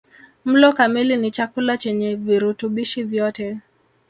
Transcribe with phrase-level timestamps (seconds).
[0.45, 3.57] Mlo kamili ni chakula chenye virutubishi vyote